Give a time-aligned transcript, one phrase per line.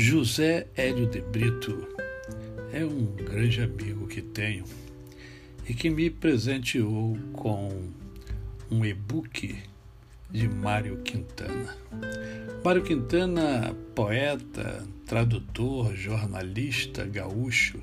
[0.00, 1.86] José Hélio de Brito
[2.72, 4.64] é um grande amigo que tenho
[5.68, 7.90] e que me presenteou com
[8.70, 9.58] um e-book
[10.30, 11.76] de Mário Quintana.
[12.64, 17.78] Mário Quintana, poeta, tradutor, jornalista gaúcho,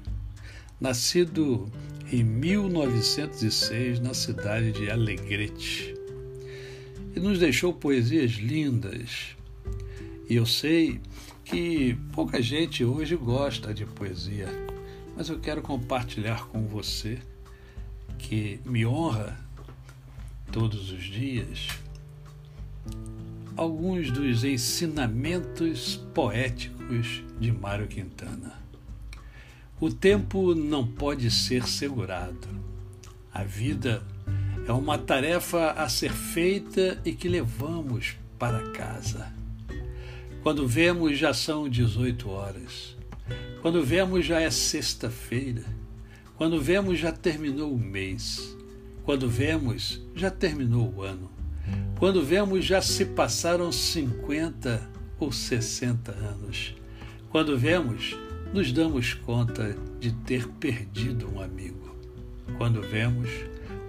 [0.82, 1.72] nascido
[2.12, 5.94] em 1906 na cidade de Alegrete.
[7.16, 9.38] E nos deixou poesias lindas.
[10.28, 11.00] E eu sei
[11.50, 14.50] que pouca gente hoje gosta de poesia,
[15.16, 17.20] mas eu quero compartilhar com você
[18.20, 19.40] que me honra
[20.52, 21.70] todos os dias
[23.56, 28.54] alguns dos ensinamentos poéticos de Mário Quintana.
[29.80, 32.48] O tempo não pode ser segurado.
[33.34, 34.04] A vida
[34.68, 39.37] é uma tarefa a ser feita e que levamos para casa.
[40.48, 42.96] Quando vemos, já são 18 horas.
[43.62, 45.66] Quando vemos, já é sexta-feira.
[46.38, 48.56] Quando vemos, já terminou o mês.
[49.04, 51.30] Quando vemos, já terminou o ano.
[52.00, 56.74] Quando vemos, já se passaram 50 ou 60 anos.
[57.30, 58.16] Quando vemos,
[58.54, 61.94] nos damos conta de ter perdido um amigo.
[62.58, 63.30] Quando vemos,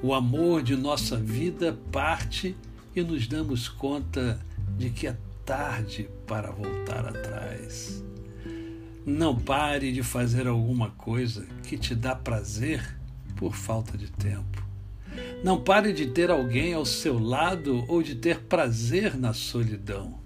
[0.02, 2.56] o amor de nossa vida parte
[2.96, 4.40] e nos damos conta
[4.76, 5.16] de que é
[5.48, 8.04] tarde para voltar atrás.
[9.06, 12.98] Não pare de fazer alguma coisa que te dá prazer
[13.34, 14.62] por falta de tempo.
[15.42, 20.20] Não pare de ter alguém ao seu lado ou de ter prazer na solidão,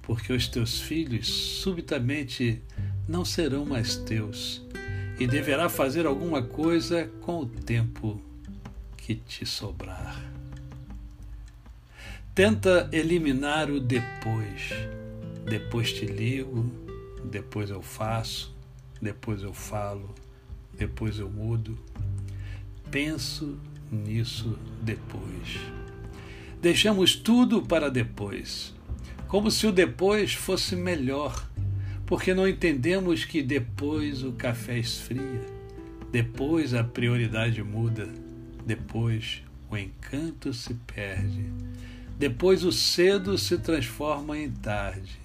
[0.00, 2.62] porque os teus filhos subitamente
[3.08, 4.64] não serão mais teus
[5.18, 8.22] e deverá fazer alguma coisa com o tempo
[8.96, 10.35] que te sobrar.
[12.36, 14.70] Tenta eliminar o depois.
[15.48, 16.70] Depois te ligo,
[17.24, 18.54] depois eu faço,
[19.00, 20.14] depois eu falo,
[20.76, 21.78] depois eu mudo.
[22.90, 23.58] Penso
[23.90, 25.58] nisso depois.
[26.60, 28.74] Deixamos tudo para depois,
[29.28, 31.48] como se o depois fosse melhor,
[32.04, 35.40] porque não entendemos que depois o café esfria,
[36.12, 38.06] depois a prioridade muda,
[38.66, 41.46] depois o encanto se perde
[42.18, 45.18] depois o cedo se transforma em tarde.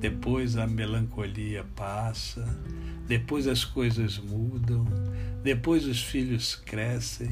[0.00, 2.44] Depois a melancolia passa,
[3.06, 4.84] depois as coisas mudam,
[5.42, 7.30] depois os filhos crescem,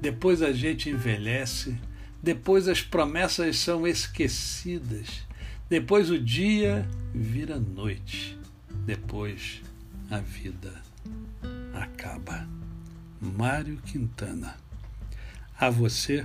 [0.00, 1.76] depois a gente envelhece,
[2.22, 5.26] depois as promessas são esquecidas,
[5.68, 8.38] depois o dia vira noite,
[8.86, 9.60] depois
[10.10, 10.72] a vida
[11.74, 12.48] acaba.
[13.20, 14.56] Mário Quintana.
[15.58, 16.24] A você